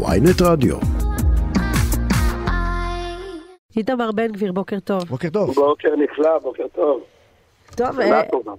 [0.00, 0.76] ויינט רדיו.
[3.76, 5.04] איתמר בן גביר, בוקר טוב.
[5.04, 5.54] בוקר טוב.
[5.54, 7.00] בוקר נפלא, בוקר טוב.
[7.76, 8.52] טוב, שנה אה, טובה.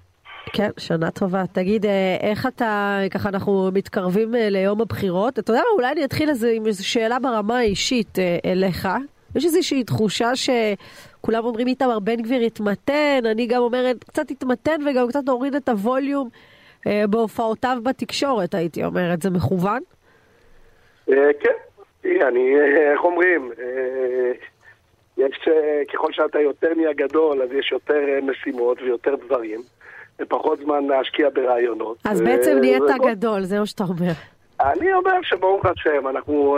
[0.53, 1.43] כן, שנה טובה.
[1.51, 5.39] תגיד, אה, איך אתה, ככה אנחנו מתקרבים אה, ליום הבחירות.
[5.39, 8.87] אתה יודע מה, אולי אני אתחיל איזה, עם איזו שאלה ברמה האישית אליך.
[9.35, 15.07] יש איזושהי תחושה שכולם אומרים איתמר בן גביר התמתן, אני גם אומרת קצת התמתן וגם
[15.07, 16.29] קצת הוריד את הווליום
[16.85, 19.21] בהופעותיו בתקשורת, הייתי אומרת.
[19.21, 19.81] זה מכוון?
[21.13, 21.53] אה, כן,
[22.27, 24.31] אני, אה, איך אומרים, אה,
[25.17, 25.49] יש,
[25.93, 29.61] ככל שאתה יותר נהיה גדול, אז יש יותר משימות ויותר דברים,
[30.21, 31.97] ופחות זמן להשקיע ברעיונות.
[32.05, 34.11] אז בעצם נהיית גדול, זה מה שאתה אומר.
[34.61, 36.57] אני אומר שברוך השם, אנחנו,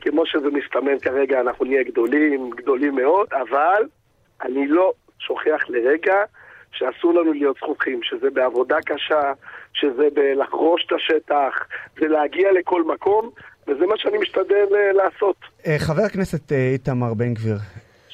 [0.00, 3.82] כמו שזה מסתמן כרגע, אנחנו נהיה גדולים, גדולים מאוד, אבל
[4.42, 6.14] אני לא שוכח לרגע
[6.72, 9.32] שאסור לנו להיות זכוכים, שזה בעבודה קשה,
[9.72, 11.66] שזה בלחרוש את השטח,
[12.00, 13.30] זה להגיע לכל מקום,
[13.68, 15.36] וזה מה שאני משתדל אה, לעשות.
[15.66, 17.56] אה, חבר הכנסת אה, איתמר בן גביר,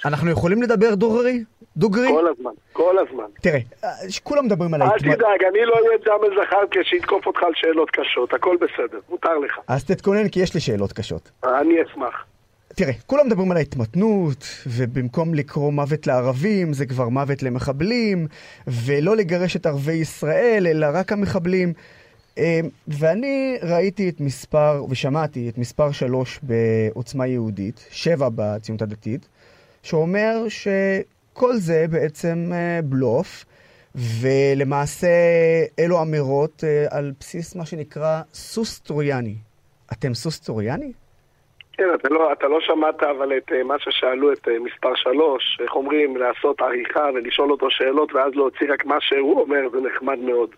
[0.04, 1.44] אנחנו יכולים לדבר דוגרי?
[1.76, 2.08] דוגרי?
[2.08, 3.24] כל הזמן, כל הזמן.
[3.42, 3.90] תראה, אה,
[4.22, 5.14] כולם מדברים על אל ההתמ...
[5.14, 9.58] תדאג, אני לא אהיה ג'אמל זחאלקה שיתקוף אותך על שאלות קשות, הכל בסדר, מותר לך.
[9.68, 11.30] אז תתכונן כי יש לי שאלות קשות.
[11.44, 12.24] אני אשמח.
[12.76, 18.26] תראה, כולם מדברים על ההתמתנות, ובמקום לקרוא מוות לערבים, זה כבר מוות למחבלים,
[18.86, 21.72] ולא לגרש את ערביי ישראל, אלא רק המחבלים.
[22.40, 29.28] אה, ואני ראיתי את מספר, ושמעתי את מספר שלוש בעוצמה יהודית, שבע בציונות הדתית,
[29.82, 33.44] שאומר שכל זה בעצם אה, בלוף,
[33.94, 35.08] ולמעשה
[35.78, 39.34] אלו אמירות אה, על בסיס מה שנקרא סוס טרויאני.
[39.92, 40.92] אתם סוס טרויאני?
[41.72, 45.76] כן, אתה לא, אתה לא שמעת אבל את אה, מה ששאלו את מספר שלוש, איך
[45.76, 50.50] אומרים, לעשות עריכה ולשאול אותו שאלות ואז להוציא רק מה שהוא אומר, זה נחמד מאוד.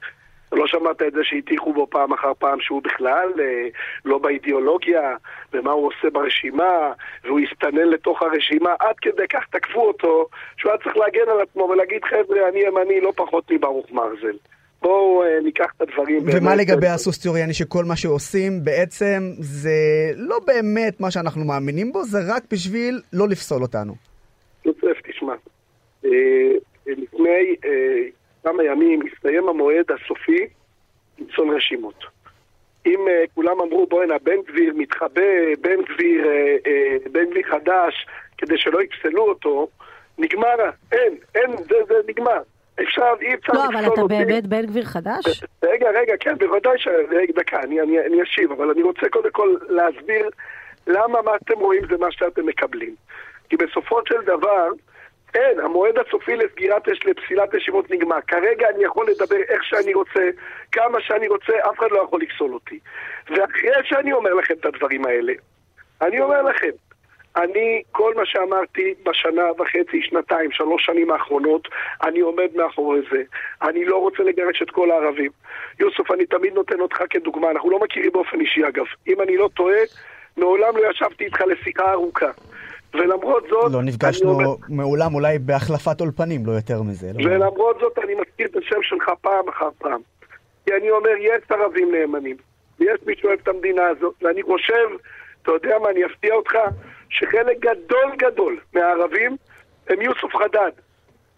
[0.53, 3.69] לא שמעת את זה שהטיחו בו פעם אחר פעם שהוא בכלל אה,
[4.05, 5.17] לא באידיאולוגיה,
[5.53, 6.93] ומה הוא עושה ברשימה,
[7.25, 11.63] והוא הסתנן לתוך הרשימה, עד כדי כך תקפו אותו, שהוא היה צריך להגן על עצמו
[11.63, 14.37] ולהגיד, חבר'ה, אני ימני לא פחות מברוך מרזל.
[14.83, 19.21] בואו אה, ניקח את הדברים ומה באמת, לגבי אה, הסוס טרויאני שכל מה שעושים בעצם
[19.39, 19.71] זה
[20.17, 23.95] לא באמת מה שאנחנו מאמינים בו, זה רק בשביל לא לפסול אותנו.
[24.65, 25.35] יוסף, תשמע,
[26.05, 26.11] אה,
[26.87, 28.09] לפני אה,
[28.43, 30.47] כמה ימים הסתיים המועד הסופי
[31.19, 32.05] לפסול רשימות.
[32.87, 38.07] אם אה, כולם אמרו בואנה בן גביר מתחבא, בן גביר, אה, אה, בן גביר חדש,
[38.39, 39.69] כדי שלא יפסלו אותו,
[40.19, 40.57] נגמר,
[40.93, 42.41] אין, אין, זה, זה נגמר.
[42.83, 44.15] אפשר, אי אפשר לא, אבל אתה אותי.
[44.15, 45.43] באמת בן גביר חדש?
[45.63, 46.89] רגע, רגע, כן, בוודאי ש...
[47.11, 50.29] רגע, דקה, אני, אני, אני אשיב, אבל אני רוצה קודם כל להסביר
[50.87, 52.95] למה מה שאתם רואים זה מה שאתם מקבלים.
[53.49, 54.69] כי בסופו של דבר,
[55.35, 58.21] אין, המועד הסופי לסגירת, לפסילת ישיבות נגמר.
[58.27, 60.31] כרגע אני יכול לדבר איך שאני רוצה,
[60.73, 62.79] כמה שאני רוצה, אף אחד לא יכול לפסול אותי.
[63.31, 65.33] ואחרי שאני אומר לכם את הדברים האלה,
[66.03, 66.71] אני אומר לכם,
[67.37, 71.69] אני, כל מה שאמרתי בשנה וחצי, שנתיים, שלוש שנים האחרונות,
[72.03, 73.23] אני עומד מאחורי זה.
[73.63, 75.31] אני לא רוצה לגרש את כל הערבים.
[75.81, 78.85] יוסף, אני תמיד נותן אותך כדוגמה, אנחנו לא מכירים באופן אישי אגב.
[79.09, 79.79] אם אני לא טועה,
[80.37, 82.31] מעולם לא ישבתי איתך לשיחה ארוכה.
[82.95, 83.73] ולמרות זאת...
[83.73, 87.11] לא נפגשנו אומר- מעולם אולי בהחלפת אולפנים, לא יותר מזה.
[87.15, 87.31] לא.
[87.31, 90.01] ולמרות זאת אני מזכיר את השם שלך פעם אחר פעם.
[90.67, 92.37] כי אני אומר, יש ערבים נאמנים,
[92.81, 94.87] ויש מי שאוהב את המדינה הזאת, ואני חושב,
[95.43, 96.53] אתה יודע מה, אני אפתיע אותך,
[97.09, 99.37] שחלק גדול גדול מהערבים
[99.89, 100.71] הם יוסוף חדד.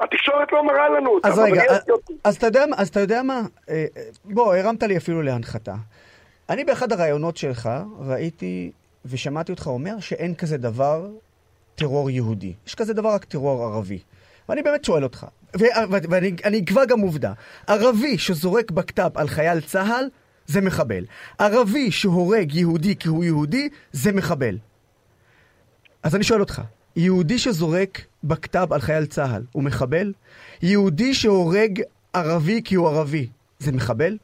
[0.00, 1.80] התקשורת לא מראה לנו אותם, אז רגע, אז-.
[2.24, 3.40] אז אתה יודע מה- אז אתה יודע מה?
[3.68, 5.74] אה, אה, בוא, הרמת לי אפילו להנחתה.
[6.50, 7.68] אני באחד הראיונות שלך
[8.06, 8.70] ראיתי
[9.10, 11.06] ושמעתי אותך אומר שאין כזה דבר
[11.74, 12.52] טרור יהודי.
[12.66, 13.98] יש כזה דבר רק טרור ערבי.
[14.48, 15.26] ואני באמת שואל אותך,
[15.90, 17.32] ואני אני אקבע גם עובדה,
[17.66, 20.08] ערבי שזורק בקת"ב על חייל צה"ל,
[20.46, 21.04] זה מחבל.
[21.38, 24.58] ערבי שהורג יהודי כי הוא יהודי, זה מחבל.
[26.02, 26.62] אז אני שואל אותך,
[26.96, 30.12] יהודי שזורק בקת"ב על חייל צה"ל, הוא מחבל?
[30.62, 31.80] יהודי שהורג
[32.12, 34.16] ערבי כי הוא ערבי, זה מחבל?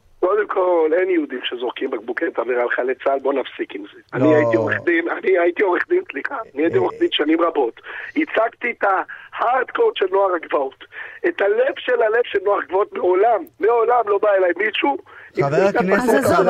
[0.61, 4.01] כל, אין יהודים שזורקים בקבוקי תבערה על חיילי צה"ל, בוא נפסיק עם זה.
[4.19, 4.25] לא.
[4.25, 6.81] אני הייתי עורך דין, אני הייתי עורך דין, סליחה, אני הייתי אה.
[6.83, 7.81] עורך דין שנים רבות.
[8.17, 10.85] הצגתי את ההארדקורד של נוער הגבעות.
[11.29, 14.97] את הלב של הלב של נוער הגבעות מעולם, מעולם לא בא אליי מישהו.
[15.37, 16.47] חבר הכנסת- אז עזוב,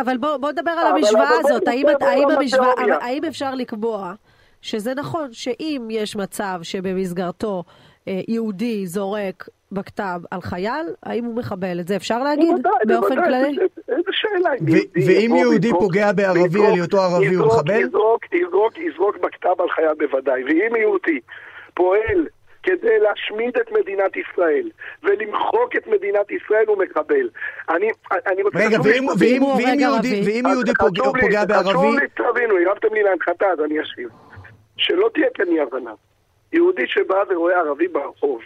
[0.00, 1.68] אבל- בוא, בוא נדבר על המשוואה הזאת.
[3.00, 4.12] האם, אפשר לקבוע
[4.62, 7.64] שזה נכון שאם יש מצב שבמסגרתו
[8.06, 11.80] יהודי זורק בקת"ב על חייל, האם הוא מחבל?
[11.80, 13.48] את זה אפשר להגיד בוודאי, באופן כללי?
[13.88, 14.50] איזה- שאלה.
[15.06, 17.80] ואם יהודי פוגע בערבי על היותו ערבי, הוא מחבל?
[17.80, 20.44] יזרוק, יזרוק, יזרוק בקת"ב על חייל בוודאי.
[20.44, 21.20] ואם יהודי
[21.74, 22.26] פועל
[22.62, 24.70] כדי להשמיד את מדינת ישראל
[25.02, 27.28] ולמחוק את מדינת ישראל הוא מחבל.
[27.70, 27.90] אני,
[28.26, 28.58] אני רוצה...
[28.58, 29.06] רגע, ואם,
[29.80, 30.22] יהודי.
[30.26, 30.42] ואם
[31.20, 34.08] פוגע, חשוב בערבי, לי תבינו, הרמתם לי להנחתה, אז אני אשיב.
[34.76, 35.92] שלא תהיה כאן אי הבנה.
[36.54, 38.40] יהודי שבא ורואה ערבי ברחוב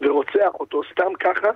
[0.00, 1.48] ורוצח אותו סתם ככה,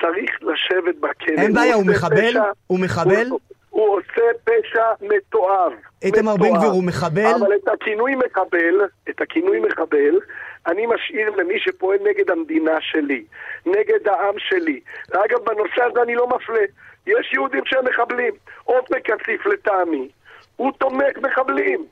[0.00, 1.34] צריך לשבת בכלא.
[1.42, 2.30] אין בעיה, הוא מחבל?
[2.30, 3.26] פשע- הוא מחבל?
[3.30, 3.40] הוא,
[3.70, 5.72] הוא עושה פשע מתועב.
[6.02, 6.56] איתמר בן.
[6.56, 7.34] גביר הוא מחבל?
[7.40, 8.80] אבל את הכינוי מחבל,
[9.10, 10.18] את הכינוי מחבל,
[10.66, 13.24] אני משאיר למי שפועל נגד המדינה שלי,
[13.66, 14.80] נגד העם שלי.
[15.08, 16.62] ואגב, בנושא הזה אני לא מפלה.
[17.06, 18.32] יש יהודים שהם מחבלים.
[18.64, 20.08] עופר כסיף לטעמי,
[20.56, 21.84] הוא תומך מחבלים.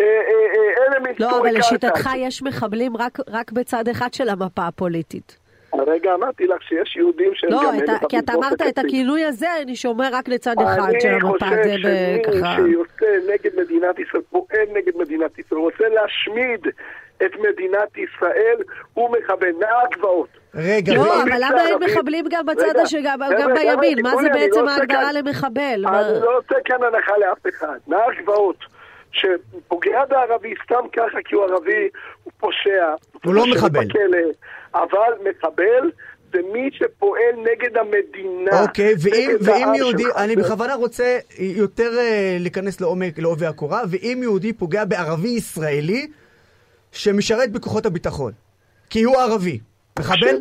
[0.00, 0.10] אה, אה,
[1.06, 1.58] אה, לא, אבל.
[1.58, 5.38] לשיטתך יש מחבלים רק, רק בצד אחד של המפה הפוליטית.
[5.72, 7.94] הרגע אמרתי לך שיש יהודים שהם לא, גם...
[7.94, 8.78] ה- כי אתה אמרת את.
[8.78, 11.46] הכינוי הזה, אני שומר רק לצד אחד של אני המפה.
[11.46, 11.76] חושב זה
[12.32, 12.56] שמי.
[12.56, 16.60] שיוצא נגד מדינת ישראל, פועל נגד מדינת ישראל, רוצה להשמיד
[17.26, 18.56] את מדינת ישראל,
[18.94, 20.28] הוא מכוון נער גבעות.
[20.54, 24.02] רגע, לא, אבל למה אין מחבלים גם בצד רגע, השני, גם חבר'ה, גם חבר'ה, בימין?
[24.02, 25.80] מה זה אני בעצם לא ההגדרה כאן- למחבל?
[25.82, 27.78] מה- אני לא עושה כאן הנחה לאף אחד.
[27.88, 28.56] נער גבעות,
[29.12, 31.88] שפוגע בערבי סתם ככה כי הוא ערבי,
[32.24, 32.94] הוא פושע.
[33.24, 33.84] הוא לא מחבל.
[33.84, 34.18] בכלא,
[34.74, 35.90] אבל מחבל
[36.32, 38.62] זה מי שפועל נגד המדינה.
[38.62, 40.16] אוקיי, ואם, ואם יהודי, שלך.
[40.16, 46.06] אני בכוונה רוצה יותר אה, להיכנס לעומק, לעובי הקורה, ואם יהודי פוגע בערבי ישראלי
[46.92, 48.32] שמשרת בכוחות הביטחון,
[48.90, 49.58] כי הוא ערבי,
[49.98, 50.36] מחבל?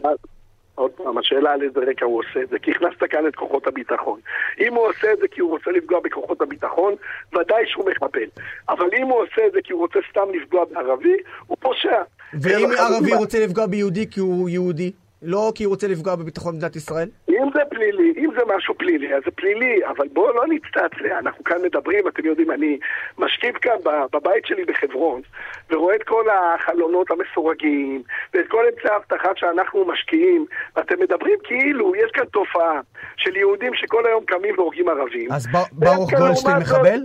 [0.76, 3.68] עוד פעם, השאלה על איזה רקע הוא עושה את זה, כי הכנסת כאן את כוחות
[3.68, 4.20] הביטחון.
[4.60, 6.96] אם הוא עושה את זה כי הוא רוצה לפגוע בכוחות הביטחון,
[7.34, 8.30] ודאי שהוא מחבל.
[8.70, 11.18] אבל אם הוא עושה את זה כי הוא רוצה סתם לפגוע בערבי,
[11.48, 12.02] הוא פושע.
[12.42, 14.92] ואם ערבי רוצה לפגוע ביהודי כי הוא יהודי,
[15.22, 17.10] לא כי הוא רוצה לפגוע בביטחון מדינת ישראל?
[17.38, 21.44] אם זה פלילי, אם זה משהו פלילי, אז זה פלילי, אבל בואו לא נצטעצע, אנחנו
[21.44, 22.80] כאן מדברים, אתם יודעים, אני
[23.18, 23.76] משכיב כאן
[24.14, 25.22] בבית שלי בחברון,
[25.70, 28.04] ורואה את כל החלונות המסורגים,
[28.34, 30.46] ואת כל אמצעי האבטחה שאנחנו משקיעים,
[30.76, 32.80] ואתם מדברים כאילו יש כאן תופעה
[33.18, 35.32] של יהודים שכל היום קמים והורגים ערבים.
[35.32, 37.00] אז בר- ברוך גולדשטיין מחבל?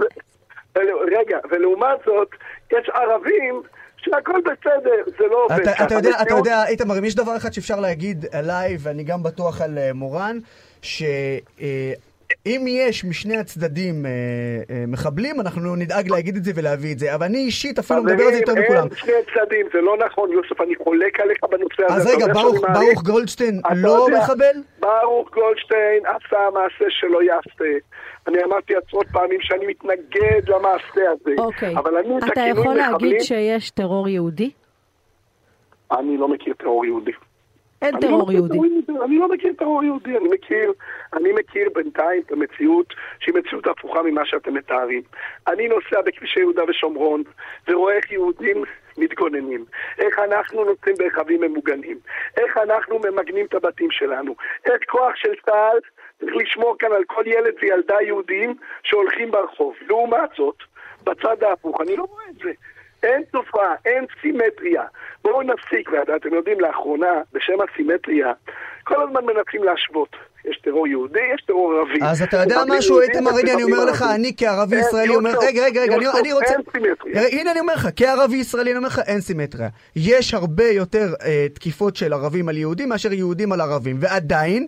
[1.19, 2.29] רגע, ולעומת זאת,
[2.73, 3.63] יש ערבים
[4.05, 5.85] שהכל בסדר, זה לא עובד אתה, ככה.
[5.85, 9.23] אתה יודע, אתה המציאות- יודע, איתמר, אם יש דבר אחד שאפשר להגיד עליי, ואני גם
[9.23, 10.39] בטוח על אה, מורן,
[12.33, 14.11] שאם יש משני הצדדים אה,
[14.71, 17.15] אה, מחבלים, אנחנו נדאג להגיד את זה ולהביא את זה.
[17.15, 18.87] אבל אני אישית אפילו מדבר על זה יותר מכולם.
[18.87, 21.95] אין שני צדדים, זה לא נכון, יוסף, אני חולק עליך בנושא הזה.
[21.95, 24.57] אז אתה רגע, ברוך, ברוך גולדשטיין אתה לא יודע, מחבל?
[24.81, 27.79] ברוך גולדשטיין עשה מעשה שלא יעשה.
[28.27, 31.35] אני אמרתי עשרות פעמים שאני מתנגד למעשה הזה.
[31.39, 31.77] אוקיי.
[31.77, 34.51] אבל אני את אתה הכינוי יכול להגיד מחבלים, שיש טרור יהודי?
[35.93, 37.13] אני לא מכיר טרור יהודי.
[37.83, 38.59] אין לא טרור מכיר יהודי.
[39.05, 40.73] אני לא מכיר טרור יהודי, אני מכיר,
[41.15, 45.03] אני מכיר בינתיים את המציאות שהיא מציאות הפוכה ממה שאתם מתארים.
[45.47, 47.23] אני נוסע בכבישי יהודה ושומרון
[47.69, 48.65] ורואה איך יהודים
[48.99, 49.65] מתגוננים,
[49.99, 51.99] איך אנחנו נוסעים ברכבים ממוגנים,
[52.37, 54.35] איך אנחנו ממגנים את הבתים שלנו,
[54.65, 55.79] איך כוח של צה"ל
[56.21, 59.75] צריך לשמור כאן על כל ילד וילדה יהודים שהולכים ברחוב.
[59.89, 60.57] לעומת זאת,
[61.05, 62.53] בצד ההפוך, אני לא רואה את זה.
[63.03, 64.83] אין תופעה, אין סימטריה.
[65.25, 68.33] בואו נפסיק, ואתם יודעים, לאחרונה, בשם הסימטריה,
[68.85, 70.17] כל הזמן מנסים להשוות.
[70.45, 71.99] יש טרור יהודי, יש טרור ערבי.
[72.03, 74.05] אז אתה יודע משהו, איתמר, הנה אני אומר לך.
[74.15, 77.29] אני כערבי ישראלי אומר, רגע, רגע, רגע, אני- רוצה, אין סימטריה.
[77.41, 79.69] הנה אני אומר לך, כערבי ישראלי אני אומר לך, אין סימטריה.
[79.97, 84.67] יש הרבה יותר אה, תקיפות של ערבים על יהודים מאשר יהודים על ערבים, ועדיין,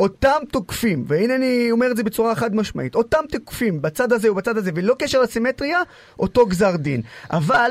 [0.00, 4.56] אותם תוקפים, והנה אני אומר את זה בצורה חד משמעית, אותם תוקפים בצד הזה ובצד
[4.56, 5.78] הזה, ולא קשר לסימטריה,
[6.18, 7.00] אותו גזר דין.
[7.32, 7.70] אבל,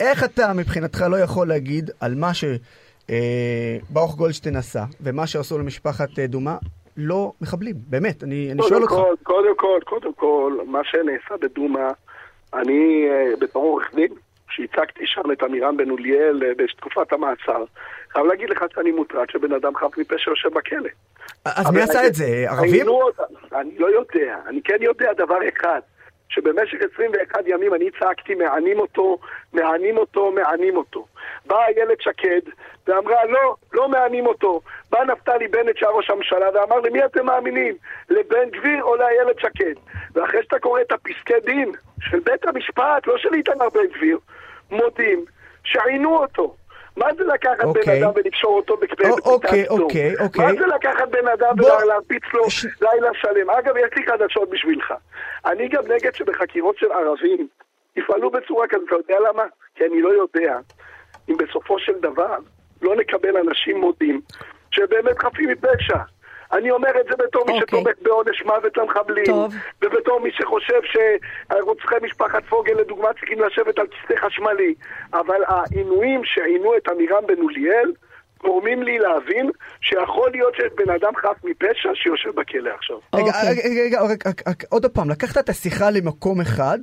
[0.00, 6.26] איך אתה מבחינתך לא יכול להגיד על מה שברוך גולדשטיין עשה, ומה שעשו למשפחת אה,
[6.26, 6.56] דומה,
[6.96, 8.94] לא מחבלים, באמת, אני, אני שואל קודם אותך.
[8.94, 11.88] כל, קודם כל, קודם כל, מה שנעשה בדומא,
[12.54, 14.08] אני אה, בתור עורך דין,
[14.50, 17.64] שהצגתי שם את עמירם בן אוליאל אה, בתקופת המעצר,
[18.16, 20.88] חייב להגיד לך שאני מוטרד שבן אדם חף מפשע יושב בכלא.
[21.44, 22.24] אז מי עשה את זה?
[22.48, 22.88] ערבים?
[22.88, 23.22] אותם.
[23.54, 24.36] אני לא יודע.
[24.46, 25.80] אני כן יודע דבר אחד,
[26.28, 29.18] שבמשך 21 ימים אני צעקתי מענים אותו,
[29.52, 31.06] מענים אותו, מענים אותו.
[31.46, 32.40] באה איילת שקד
[32.86, 34.60] ואמרה לא, לא מענים אותו.
[34.90, 37.74] בא נפתלי בנט שהיה ראש הממשלה ואמר למי אתם מאמינים?
[38.10, 39.74] לבן גביר או לאיילת שקד?
[40.14, 44.18] ואחרי שאתה קורא את הפסקי דין של בית המשפט, לא של איתמר בן גביר,
[44.70, 45.24] מודים
[45.64, 46.56] שעינו אותו.
[46.96, 47.82] מה זה לקחת אוקיי.
[48.00, 50.44] בן אדם ולקשור אותו או- אוקיי, אוקיי, אוקיי.
[50.46, 53.50] מה זה לקחת בן אדם בוא- ולהרביץ לו ש- לילה שלם?
[53.50, 54.94] אגב, יש לי חדשות בשבילך.
[55.46, 57.48] אני גם נגד שבחקירות של ערבים
[57.96, 58.86] יפעלו בצורה כזאת.
[58.88, 59.42] אתה יודע למה?
[59.74, 60.58] כי אני לא יודע
[61.28, 62.36] אם בסופו של דבר
[62.82, 64.20] לא נקבל אנשים מודים
[64.70, 65.98] שבאמת חפים מפשע.
[66.52, 67.66] אני אומר את זה בתור מי אוקיי.
[67.68, 69.54] שתומך בעונש מוות למחבלים, טוב.
[69.82, 74.74] ובתור מי שחושב שרוצחי משפחת פוגל לדוגמה צריכים לשבת על כיסא חשמלי.
[75.12, 77.92] אבל העינויים שעינו את עמירם בן אוליאל
[78.40, 79.50] גורמים לי להבין
[79.80, 82.96] שיכול להיות שיש בן אדם חף מפשע שיושב בכלא עכשיו.
[83.14, 83.50] רגע, אוקיי.
[83.50, 86.78] רגע, רגע, רגע, רגע, עוד פעם, לקחת את השיחה למקום אחד,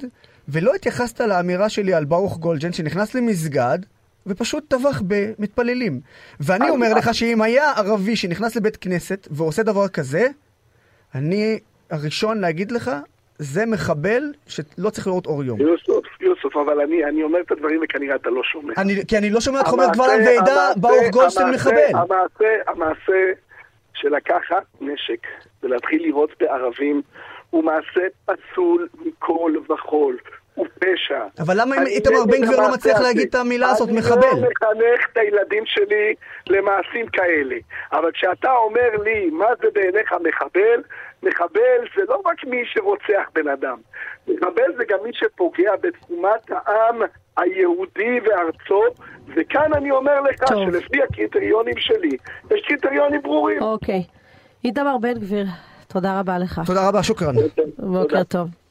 [0.47, 3.79] ולא התייחסת לאמירה שלי על ברוך גולדג'ן שנכנס למסגד
[4.27, 5.99] ופשוט טבח במתפללים.
[6.39, 10.27] ואני אומר לך שאם היה ערבי שנכנס לבית כנסת ועושה דבר כזה,
[11.15, 11.59] אני
[11.91, 12.91] הראשון להגיד לך,
[13.37, 15.61] זה מחבל שלא צריך לראות אור יום.
[15.61, 18.73] יוסוף, יוסוף, אבל אני, אני אומר את הדברים וכנראה אתה לא שומע.
[18.77, 21.91] אני, כי אני לא שומע אותך אומר קבל עם ועדה, ברוך גולדשטיין מחבל.
[21.93, 23.31] המעשה, המעשה
[23.93, 25.27] של לקחת נשק
[25.63, 27.01] ולהתחיל לירות בערבים
[27.49, 30.17] הוא מעשה פסול מכל וכול.
[30.55, 31.23] הוא פשע.
[31.39, 32.99] אבל למה אם אני איתמר בן גביר לא מצליח.
[32.99, 34.21] להגיד את המילה הזאת, אני מחבל?
[34.21, 36.13] לא מחנך את הילדים שלי
[36.49, 37.55] למעשים כאלה.
[37.93, 40.81] אבל כשאתה אומר לי, מה זה בעיניך מחבל?
[41.23, 43.77] מחבל זה לא רק מי שרוצח בן אדם.
[44.27, 47.01] מחבל זה גם מי שפוגע בתקומת העם
[47.37, 48.83] היהודי וארצו,
[49.35, 50.71] וכאן אני אומר לך טוב.
[50.71, 52.17] שלפי הקריטריונים שלי,
[52.51, 53.61] יש קריטריונים ברורים.
[53.61, 54.03] אוקיי.
[54.65, 55.45] איתמר בן גביר,
[55.87, 56.61] תודה רבה לך.
[56.65, 57.35] תודה רבה, שוכרן.
[57.77, 58.62] בוקר טוב.